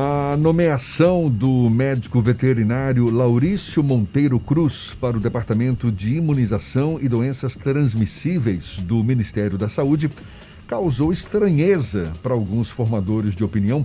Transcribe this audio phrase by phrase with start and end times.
[0.00, 7.56] A nomeação do médico veterinário Laurício Monteiro Cruz para o Departamento de Imunização e Doenças
[7.56, 10.08] Transmissíveis do Ministério da Saúde
[10.68, 13.84] causou estranheza para alguns formadores de opinião.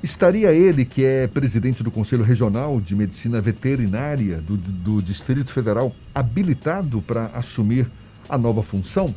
[0.00, 5.92] Estaria ele, que é presidente do Conselho Regional de Medicina Veterinária do, do Distrito Federal,
[6.14, 7.84] habilitado para assumir
[8.28, 9.12] a nova função?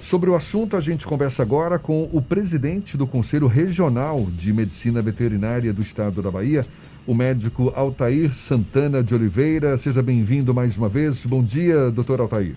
[0.00, 5.02] Sobre o assunto, a gente conversa agora com o presidente do Conselho Regional de Medicina
[5.02, 6.64] Veterinária do Estado da Bahia,
[7.06, 9.76] o médico Altair Santana de Oliveira.
[9.76, 11.26] Seja bem-vindo mais uma vez.
[11.26, 12.54] Bom dia, doutor Altair.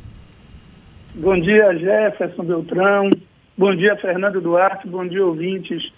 [1.16, 3.10] Bom dia, Jefferson Beltrão.
[3.58, 4.88] Bom dia, Fernando Duarte.
[4.88, 5.92] Bom dia, ouvintes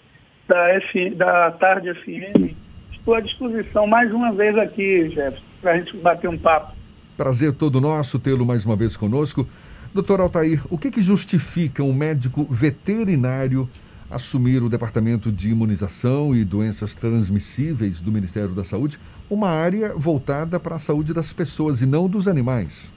[0.48, 1.10] da, F...
[1.10, 2.56] da Tarde FM.
[2.92, 6.74] Estou à disposição mais uma vez aqui, Jefferson, para a gente bater um papo.
[7.16, 9.48] Prazer todo nosso tê-lo mais uma vez conosco.
[9.96, 13.66] Doutor Altair, o que, que justifica um médico veterinário
[14.10, 18.98] assumir o Departamento de Imunização e Doenças Transmissíveis do Ministério da Saúde,
[19.30, 22.92] uma área voltada para a saúde das pessoas e não dos animais?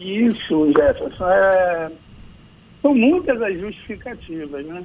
[0.00, 1.28] Isso, Jefferson.
[1.28, 1.92] É...
[2.80, 4.82] São muitas as justificativas, né?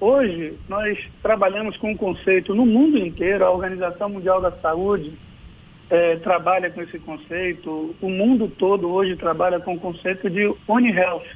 [0.00, 5.12] Hoje, nós trabalhamos com um conceito no mundo inteiro, a Organização Mundial da Saúde
[5.88, 10.90] é, trabalha com esse conceito, o mundo todo hoje trabalha com o conceito de One
[10.90, 11.26] Health,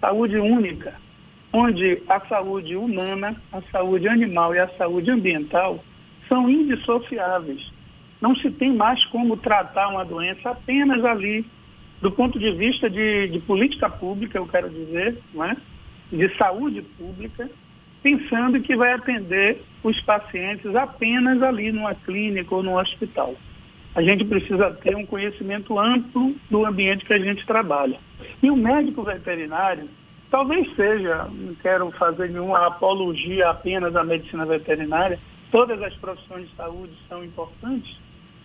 [0.00, 0.94] saúde única,
[1.52, 5.82] onde a saúde humana, a saúde animal e a saúde ambiental
[6.28, 7.70] são indissociáveis.
[8.20, 11.44] Não se tem mais como tratar uma doença apenas ali,
[12.00, 15.56] do ponto de vista de, de política pública, eu quero dizer, é?
[16.16, 17.48] de saúde pública,
[18.02, 23.36] pensando que vai atender os pacientes apenas ali numa clínica ou no hospital
[23.94, 27.98] a gente precisa ter um conhecimento amplo do ambiente que a gente trabalha.
[28.42, 29.88] E o médico veterinário,
[30.30, 35.18] talvez seja, não quero fazer nenhuma apologia apenas à medicina veterinária,
[35.50, 37.98] todas as profissões de saúde são importantes,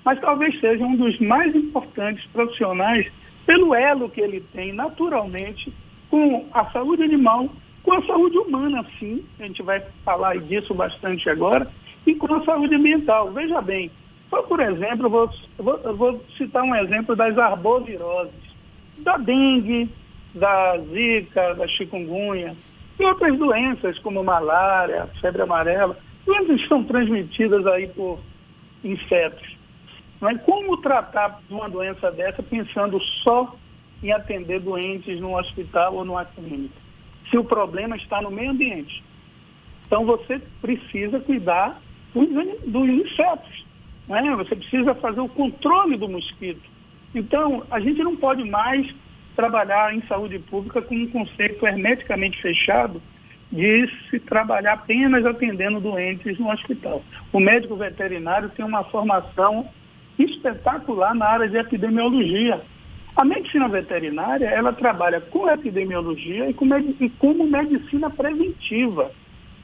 [0.03, 3.09] mas talvez seja um dos mais importantes profissionais
[3.45, 5.74] pelo elo que ele tem naturalmente
[6.09, 7.50] com a saúde animal,
[7.84, 11.69] com a saúde humana, sim, a gente vai falar disso bastante agora,
[12.06, 13.31] e com a saúde ambiental.
[13.31, 13.90] Veja bem,
[14.30, 18.34] só por exemplo, eu vou, vou, vou citar um exemplo das arboviroses,
[19.00, 19.90] da dengue,
[20.34, 22.56] da zika, da chikungunya
[23.00, 28.20] e outras doenças como malária, febre amarela, doenças que são transmitidas aí por
[28.84, 29.56] insetos.
[30.20, 33.56] Mas como tratar uma doença dessa pensando só
[34.02, 36.76] em atender doentes num hospital ou numa clínica?
[37.30, 39.04] Se o problema está no meio ambiente.
[39.86, 41.80] Então você precisa cuidar
[42.14, 42.28] dos,
[42.62, 43.66] dos insetos.
[44.07, 44.35] Né?
[44.38, 46.62] Você precisa fazer o controle do mosquito.
[47.13, 48.94] Então, a gente não pode mais
[49.35, 53.01] trabalhar em saúde pública com um conceito hermeticamente fechado
[53.51, 57.03] de se trabalhar apenas atendendo doentes no hospital.
[57.31, 59.69] O médico veterinário tem uma formação
[60.19, 62.62] espetacular na área de epidemiologia.
[63.16, 66.66] A medicina veterinária, ela trabalha com epidemiologia e, com,
[67.00, 69.12] e como medicina preventiva.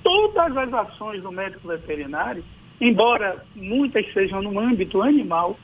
[0.01, 2.43] Todas as ações do médico veterinário
[2.79, 5.57] embora muitas sejam no âmbito animal,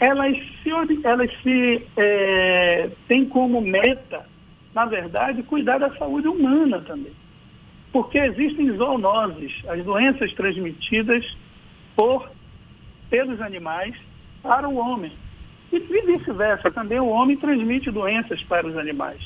[0.00, 0.70] elas se,
[1.04, 4.26] elas se é, têm como meta,
[4.74, 7.12] na verdade, cuidar da saúde humana também.
[7.92, 11.24] Porque existem zoonoses, as doenças transmitidas
[11.94, 12.28] por
[13.08, 13.94] pelos animais
[14.42, 15.12] para o homem.
[15.72, 19.20] E vice-versa, também o homem transmite doenças para os animais.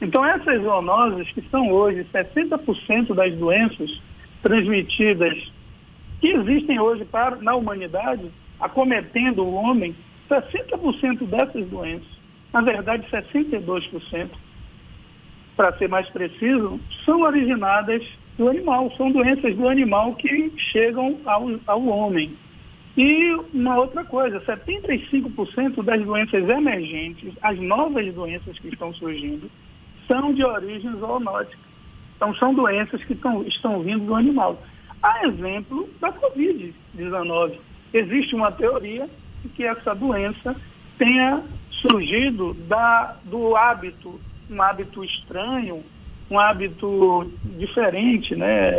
[0.00, 4.00] Então, essas zoonoses, que são hoje 60% das doenças
[4.42, 5.52] transmitidas
[6.20, 8.30] que existem hoje para, na humanidade,
[8.60, 9.94] acometendo o homem,
[10.28, 12.08] 60% dessas doenças,
[12.52, 14.28] na verdade 62%,
[15.56, 18.02] para ser mais preciso, são originadas
[18.36, 22.36] do animal, são doenças do animal que chegam ao, ao homem.
[22.96, 29.50] E uma outra coisa, 75% das doenças emergentes, as novas doenças que estão surgindo,
[30.06, 31.62] são de origem zoonótica.
[32.16, 34.60] Então, são doenças que estão, estão vindo do animal.
[35.02, 37.58] A exemplo da Covid-19.
[37.92, 39.08] Existe uma teoria
[39.42, 40.54] de que essa doença
[40.98, 45.84] tenha surgido da, do hábito, um hábito estranho,
[46.30, 48.72] um hábito diferente né,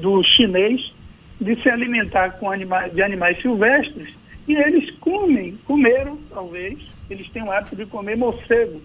[0.00, 0.92] do chinês
[1.40, 4.14] de se alimentar com animais, de animais silvestres
[4.46, 6.78] e eles comem, comeram talvez,
[7.10, 8.80] eles têm o hábito de comer morcego.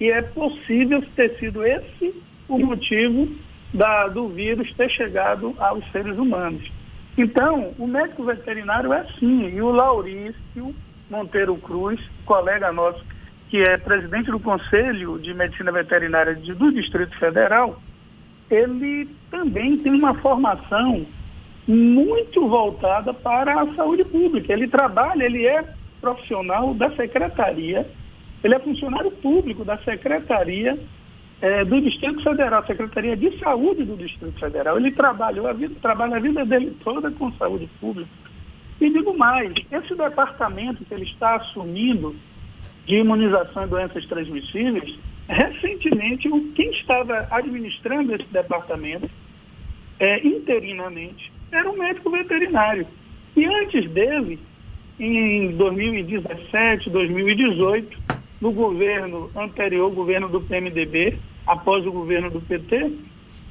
[0.00, 2.14] E é possível ter sido esse
[2.48, 3.28] o motivo
[3.72, 6.70] da, do vírus ter chegado aos seres humanos.
[7.16, 10.74] Então, o médico veterinário é sim, e o Laurício
[11.10, 13.04] Monteiro Cruz, colega nosso,
[13.48, 17.80] que é presidente do Conselho de Medicina Veterinária do Distrito Federal,
[18.50, 21.06] ele também tem uma formação
[21.66, 24.52] muito voltada para a saúde pública.
[24.52, 25.64] Ele trabalha, ele é
[26.00, 27.86] profissional da secretaria,
[28.42, 30.78] ele é funcionário público da secretaria
[31.40, 34.76] é, do Distrito Federal, Secretaria de Saúde do Distrito Federal.
[34.76, 38.10] Ele trabalhou a vida, trabalha a vida dele toda com saúde pública.
[38.80, 42.14] E digo mais, esse departamento que ele está assumindo
[42.86, 44.98] de imunização e doenças transmissíveis,
[45.28, 49.10] recentemente quem estava administrando esse departamento
[50.00, 52.86] é, interinamente era um médico veterinário.
[53.36, 54.38] E antes dele,
[54.98, 57.98] em 2017, 2018,
[58.40, 62.92] no governo anterior, governo do PMDB, após o governo do PT,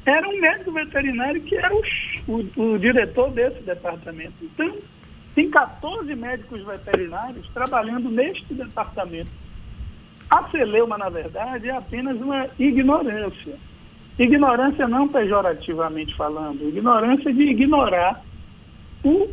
[0.06, 1.81] era um médico veterinário que era o,
[2.28, 4.34] o, o diretor desse departamento.
[4.42, 4.78] Então,
[5.36, 9.31] tem 14 médicos veterinários trabalhando neste departamento.
[10.30, 13.56] A celeuma, na verdade, é apenas uma ignorância.
[14.18, 18.24] Ignorância não pejorativamente falando, ignorância de ignorar
[19.04, 19.30] o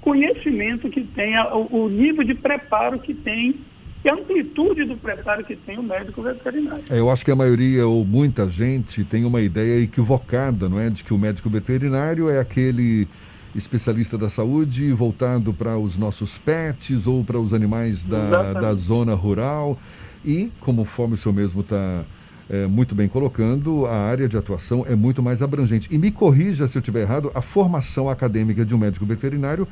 [0.00, 1.34] conhecimento que tem,
[1.70, 3.58] o nível de preparo que tem
[4.04, 6.84] e a amplitude do preparo que tem o médico veterinário.
[6.90, 10.88] É, eu acho que a maioria ou muita gente tem uma ideia equivocada, não é?
[10.88, 13.06] De que o médico veterinário é aquele
[13.54, 19.14] especialista da saúde voltado para os nossos pets ou para os animais da, da zona
[19.14, 19.76] rural.
[20.24, 22.04] E, conforme o senhor mesmo está
[22.48, 25.88] é, muito bem colocando, a área de atuação é muito mais abrangente.
[25.90, 29.68] E me corrija se eu estiver errado, a formação acadêmica de um médico veterinário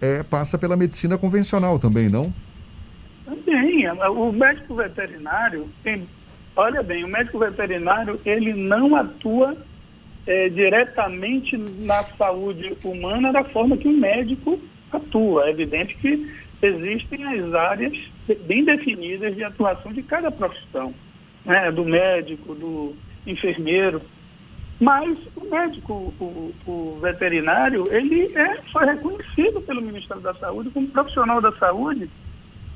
[0.00, 2.32] é, passa pela medicina convencional também, não?
[3.24, 3.57] Também.
[3.86, 6.08] O médico veterinário, tem,
[6.56, 9.56] olha bem, o médico veterinário ele não atua
[10.26, 14.58] é, diretamente na saúde humana da forma que o médico
[14.92, 15.46] atua.
[15.46, 16.30] É evidente que
[16.62, 17.96] existem as áreas
[18.46, 20.94] bem definidas de atuação de cada profissão
[21.44, 22.94] né, do médico, do
[23.26, 24.02] enfermeiro.
[24.80, 30.86] Mas o médico, o, o, veterinário, ele é, foi reconhecido pelo Ministério da Saúde como
[30.88, 32.08] profissional da saúde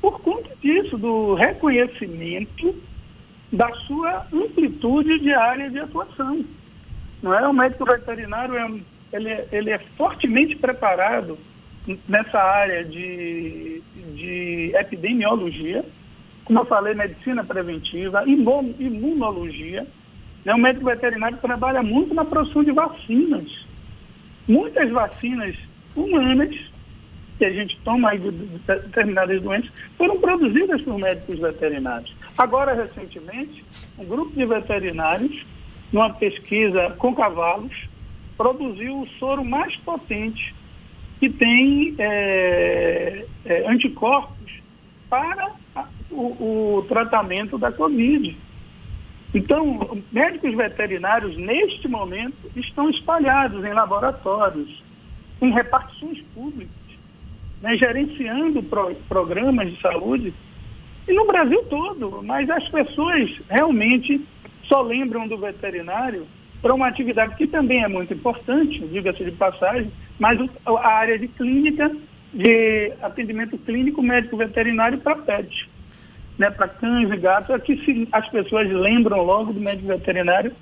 [0.03, 2.75] por conta disso, do reconhecimento
[3.53, 6.43] da sua amplitude de área de atuação.
[7.21, 7.47] Não é?
[7.47, 8.69] O médico veterinário é,
[9.13, 11.37] ele, é, ele é fortemente preparado
[12.05, 13.81] nessa área de,
[14.13, 15.85] de epidemiologia,
[16.43, 19.87] como eu falei, medicina preventiva, imunologia.
[20.43, 20.53] Né?
[20.53, 23.49] O médico veterinário trabalha muito na produção de vacinas.
[24.49, 25.55] Muitas vacinas
[25.95, 26.72] humanas
[27.43, 32.15] que a gente toma aí de determinadas doenças foram produzidas por médicos veterinários.
[32.37, 33.65] Agora, recentemente,
[33.97, 35.45] um grupo de veterinários,
[35.91, 37.73] numa pesquisa com cavalos,
[38.37, 40.55] produziu o soro mais potente
[41.19, 44.61] que tem é, é, anticorpos
[45.09, 45.51] para
[46.09, 48.37] o, o tratamento da Covid.
[49.33, 54.81] Então, médicos veterinários, neste momento, estão espalhados em laboratórios,
[55.41, 56.82] em repartições públicas,
[57.63, 60.33] né, gerenciando pro, programas de saúde,
[61.07, 62.21] e no Brasil todo.
[62.21, 64.21] Mas as pessoas realmente
[64.65, 66.27] só lembram do veterinário
[66.61, 71.27] para uma atividade que também é muito importante, diga-se de passagem, mas a área de
[71.27, 71.89] clínica,
[72.33, 75.67] de atendimento clínico médico veterinário para pets
[76.37, 80.53] né, para cães e gatos, é que se, as pessoas lembram logo do médico veterinário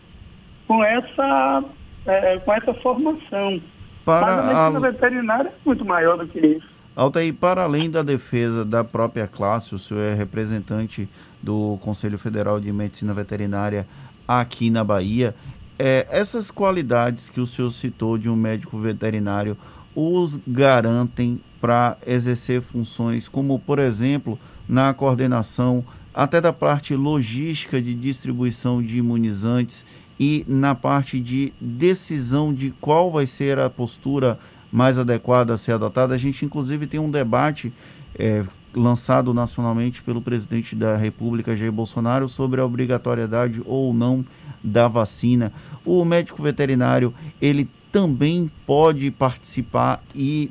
[0.67, 1.63] com essa,
[2.05, 3.61] é, com essa formação.
[4.03, 4.91] Para Mas a medicina a...
[4.91, 6.80] veterinária é muito maior do que isso.
[6.95, 11.07] Altair, para além da defesa da própria classe, o senhor é representante
[11.41, 13.87] do Conselho Federal de Medicina Veterinária
[14.27, 15.33] aqui na Bahia.
[15.79, 19.57] É, essas qualidades que o senhor citou de um médico veterinário
[19.95, 27.93] os garantem para exercer funções como, por exemplo, na coordenação até da parte logística de
[27.93, 29.85] distribuição de imunizantes
[30.19, 34.37] e na parte de decisão de qual vai ser a postura
[34.71, 36.13] mais adequada a ser adotada.
[36.13, 37.73] A gente, inclusive, tem um debate
[38.17, 44.25] é, lançado nacionalmente pelo presidente da República, Jair Bolsonaro, sobre a obrigatoriedade ou não
[44.63, 45.51] da vacina.
[45.85, 50.49] O médico veterinário, ele também pode participar e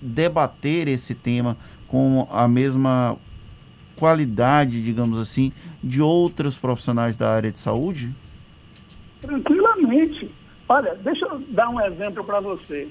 [0.00, 1.56] debater esse tema
[1.88, 3.16] com a mesma
[3.96, 5.52] qualidade, digamos assim,
[5.82, 8.12] de outros profissionais da área de saúde?
[9.20, 10.30] Tranquilamente.
[10.68, 12.88] Olha, deixa eu dar um exemplo para você.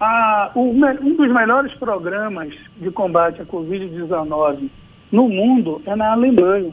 [0.00, 4.70] Ah, o, um dos melhores programas de combate à Covid-19
[5.12, 6.70] no mundo é na Alemanha,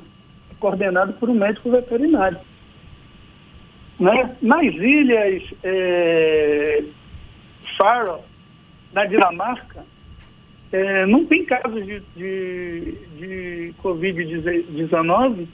[0.60, 2.39] coordenado por um médico veterinário.
[4.00, 4.38] Né?
[4.41, 6.86] Nas ilhas é,
[7.77, 8.22] Faroe,
[8.93, 9.84] na Dinamarca,
[10.72, 15.48] é, não tem casos de, de, de Covid-19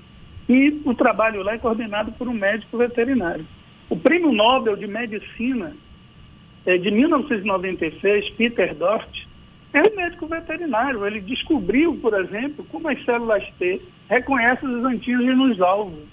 [0.48, 3.48] e o trabalho lá é coordenado por um médico veterinário.
[3.90, 5.76] O prêmio Nobel de Medicina
[6.66, 9.26] de 1996, Peter Dort,
[9.74, 11.06] é um médico veterinário.
[11.06, 16.04] Ele descobriu, por exemplo, como as células T reconhecem os antígenos alvos.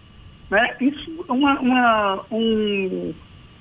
[0.51, 0.77] Né?
[0.81, 3.15] Isso é uma, uma, um,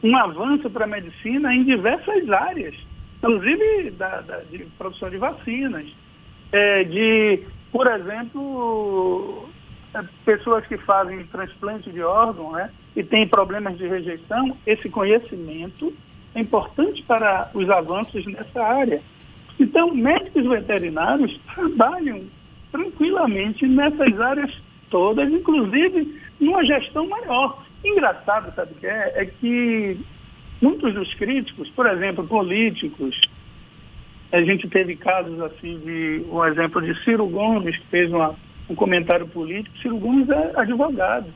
[0.03, 2.75] um avanço para a medicina em diversas áreas,
[3.17, 5.85] inclusive da, da de produção de vacinas,
[6.51, 9.49] é, de, por exemplo,
[9.93, 15.93] é, pessoas que fazem transplante de órgão né, e têm problemas de rejeição, esse conhecimento
[16.35, 19.01] é importante para os avanços nessa área.
[19.59, 22.21] Então, médicos veterinários trabalham
[22.71, 24.51] tranquilamente nessas áreas
[24.89, 27.63] todas, inclusive numa gestão maior.
[27.83, 29.13] Engraçado, sabe o que é?
[29.15, 29.97] É que
[30.61, 33.19] muitos dos críticos, por exemplo, políticos,
[34.31, 38.35] a gente teve casos assim de um exemplo de Ciro Gomes, que fez uma,
[38.69, 39.77] um comentário político.
[39.79, 41.27] Ciro Gomes é advogado.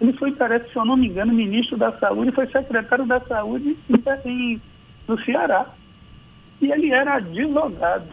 [0.00, 3.76] Ele foi, parece, se eu não me engano, ministro da Saúde, foi secretário da Saúde
[4.24, 4.60] em,
[5.06, 5.66] no Ceará
[6.60, 8.08] e ele era advogado.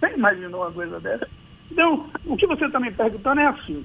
[0.00, 1.28] Você imaginou uma coisa dessa?
[1.70, 3.84] Então, o que você está me perguntando é assim.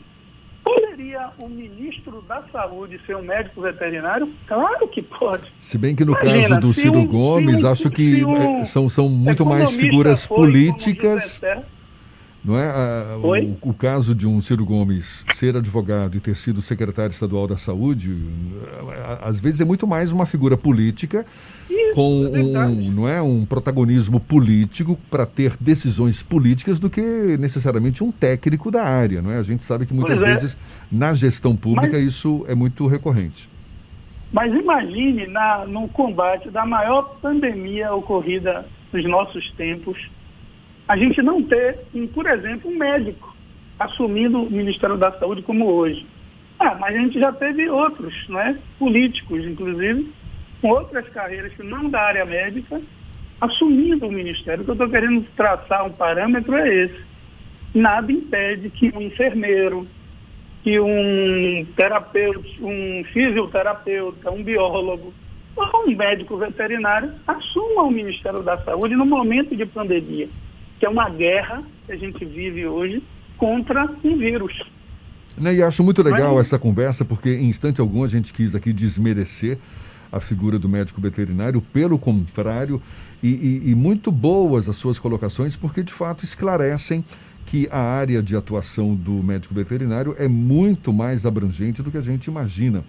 [0.63, 4.32] Poderia o ministro da Saúde ser um médico veterinário?
[4.46, 5.51] Claro que pode.
[5.60, 8.89] Se bem que no Imagina, caso do Ciro um, Gomes, um, acho que um, são,
[8.89, 11.41] são muito mais figuras políticas.
[12.43, 13.17] Não é?
[13.17, 17.58] O, o, caso de um Ciro Gomes ser advogado e ter sido secretário estadual da
[17.58, 18.15] Saúde,
[19.22, 21.25] às vezes é muito mais uma figura política
[21.69, 27.01] Isso, com é um, não é, um protagonismo político para ter decisões políticas do que
[27.38, 29.22] necessariamente um técnico da área.
[29.22, 29.38] Não é?
[29.38, 30.25] A gente sabe que muitas é.
[30.25, 30.58] vezes
[30.89, 32.05] na gestão pública Mas...
[32.05, 33.50] isso é muito recorrente.
[34.31, 39.98] Mas imagine na, no combate da maior pandemia ocorrida nos nossos tempos,
[40.89, 43.36] a gente não ter, um, por exemplo, um médico
[43.77, 46.03] assumindo o Ministério da Saúde como hoje.
[46.58, 50.12] Ah, mas a gente já teve outros, né, políticos, inclusive,
[50.60, 52.81] com outras carreiras que não da área médica,
[53.39, 54.63] assumindo o Ministério.
[54.63, 57.00] O que eu estou querendo traçar um parâmetro é esse.
[57.75, 59.88] Nada impede que um enfermeiro,
[60.63, 65.13] que um terapeuta, um fisioterapeuta, um biólogo,
[65.55, 70.27] ou um médico veterinário assuma o Ministério da Saúde no momento de pandemia
[70.80, 73.04] que é uma guerra que a gente vive hoje
[73.38, 74.54] contra um vírus.
[75.38, 76.48] Né, e acho muito legal Mas...
[76.48, 79.58] essa conversa, porque em instante algum a gente quis aqui desmerecer
[80.12, 82.82] a figura do médico veterinário, pelo contrário,
[83.22, 87.04] e, e, e muito boas as suas colocações, porque de fato esclarecem
[87.46, 92.02] que a área de atuação do médico veterinário é muito mais abrangente do que a
[92.02, 92.84] gente imagina.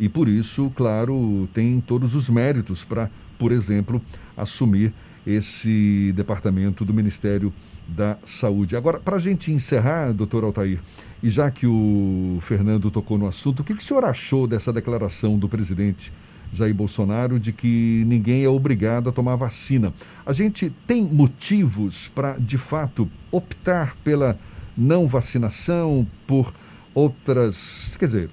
[0.00, 4.00] E por isso, claro, tem todos os méritos para, por exemplo,
[4.36, 4.92] assumir
[5.26, 7.52] esse departamento do Ministério
[7.88, 8.76] da Saúde.
[8.76, 10.80] Agora, para a gente encerrar, doutor Altair,
[11.22, 14.72] e já que o Fernando tocou no assunto, o que, que o senhor achou dessa
[14.72, 16.12] declaração do presidente
[16.52, 19.92] Jair Bolsonaro de que ninguém é obrigado a tomar vacina?
[20.24, 24.38] A gente tem motivos para, de fato, optar pela
[24.76, 26.54] não vacinação, por
[26.94, 27.96] outras.
[27.98, 28.30] Quer dizer,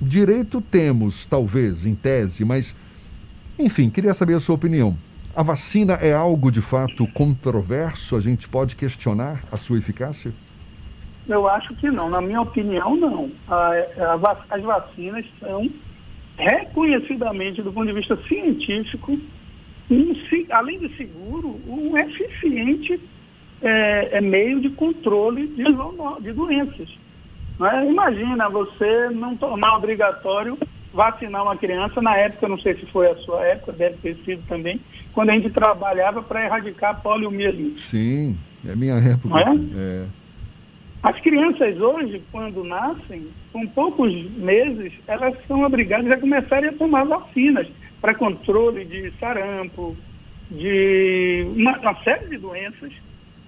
[0.00, 2.76] direito temos, talvez, em tese, mas,
[3.58, 4.98] enfim, queria saber a sua opinião.
[5.34, 8.14] A vacina é algo de fato controverso?
[8.16, 10.30] A gente pode questionar a sua eficácia?
[11.26, 12.10] Eu acho que não.
[12.10, 13.30] Na minha opinião, não.
[13.48, 13.70] A,
[14.14, 15.70] a, as vacinas são
[16.36, 19.18] reconhecidamente, do ponto de vista científico,
[19.90, 20.14] um,
[20.50, 23.00] além de seguro, um eficiente
[23.62, 25.64] é, é meio de controle de,
[26.20, 26.90] de doenças.
[27.58, 27.86] É?
[27.90, 30.58] Imagina você não tornar obrigatório
[30.92, 34.42] vacinar uma criança, na época, não sei se foi a sua época, deve ter sido
[34.46, 34.80] também,
[35.12, 37.80] quando a gente trabalhava para erradicar a poliomielite.
[37.80, 39.38] Sim, é minha época.
[39.38, 39.54] É?
[39.76, 40.06] É.
[41.02, 47.04] As crianças hoje, quando nascem, com poucos meses, elas são obrigadas a começarem a tomar
[47.04, 47.66] vacinas
[48.00, 49.96] para controle de sarampo,
[50.50, 52.92] de uma, uma série de doenças,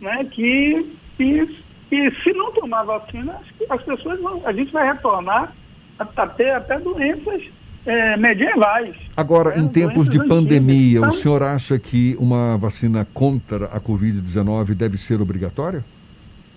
[0.01, 1.47] né, que, que,
[1.89, 5.55] que se não tomar vacina, as pessoas vão, a gente vai retornar
[5.99, 7.43] até, até doenças
[7.87, 8.95] é, medievais.
[9.17, 9.59] Agora, né?
[9.59, 14.97] em tempos de pandemia, então, o senhor acha que uma vacina contra a Covid-19 deve
[14.97, 15.85] ser obrigatória?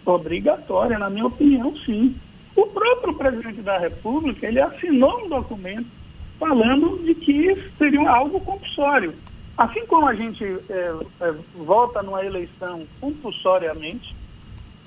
[0.06, 2.16] Obrigatória, na minha opinião, sim.
[2.56, 5.88] O próprio presidente da República, ele assinou um documento
[6.40, 9.14] falando de que seria algo compulsório.
[9.58, 14.16] Assim como a gente é, é, vota numa eleição compulsoriamente,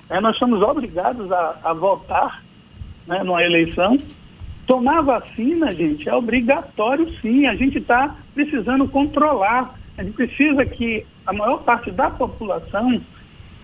[0.09, 2.43] é, nós somos obrigados a, a votar
[3.05, 3.95] né, numa eleição,
[4.71, 7.45] Tomar vacina, gente, é obrigatório sim.
[7.45, 9.77] A gente está precisando controlar.
[9.97, 13.01] A gente precisa que a maior parte da população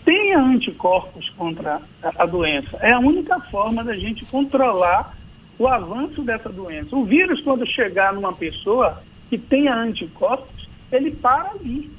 [0.04, 2.76] tenha anticorpos contra a, doença.
[2.82, 5.16] É a única forma da gente controlar
[5.58, 6.94] o avanço dessa doença.
[6.94, 11.90] O vírus, quando chegar numa pessoa que tenha anticorpos, ele para ali.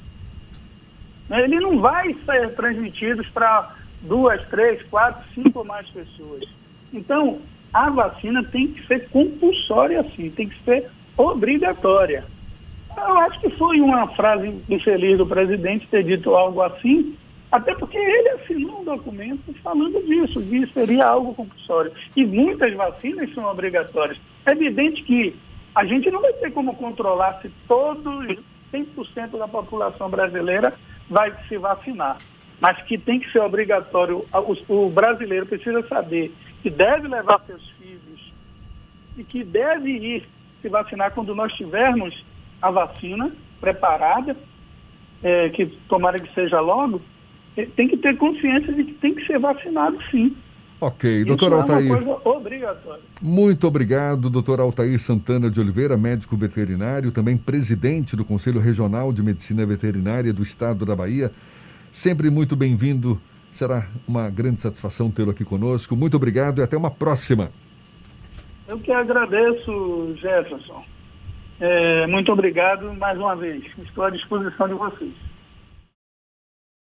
[1.27, 1.45] Né?
[1.45, 6.43] Ele não vai ser transmitido para duas, três, quatro, cinco ou mais pessoas.
[6.93, 7.41] Então,
[7.73, 12.23] a vacina tem que ser compulsória assim, tem que ser obrigatória.
[12.95, 17.15] Eu acho que foi uma frase infeliz do presidente ter dito algo assim,
[17.51, 21.91] até porque ele assinou um documento falando disso, que seria algo compulsório.
[22.15, 24.19] E muitas vacinas são obrigatórias.
[24.45, 25.35] É evidente que
[25.73, 28.37] a gente não vai ter como controlar se todos,
[28.73, 30.73] 100% da população brasileira
[31.09, 32.17] vai se vacinar.
[32.59, 34.25] Mas que tem que ser obrigatório,
[34.67, 38.33] o brasileiro precisa saber que deve levar seus filhos
[39.17, 40.27] e que deve ir
[40.61, 42.25] se vacinar quando nós tivermos
[42.61, 44.35] a vacina preparada,
[45.23, 47.01] é, que tomara que seja logo,
[47.75, 50.35] tem que ter consciência de que tem que ser vacinado sim.
[50.81, 51.85] Ok, doutor Altair.
[51.85, 53.03] É coisa obrigatória.
[53.21, 59.21] Muito obrigado, doutor Altair Santana de Oliveira, médico veterinário, também presidente do Conselho Regional de
[59.21, 61.33] Medicina Veterinária do Estado da Bahia.
[61.91, 63.19] Sempre muito bem-vindo.
[63.49, 65.95] Será uma grande satisfação tê-lo aqui conosco.
[65.95, 67.51] Muito obrigado e até uma próxima.
[68.67, 70.83] Eu que agradeço, Jefferson.
[71.59, 73.63] É, muito obrigado mais uma vez.
[73.79, 75.28] Estou à disposição de vocês.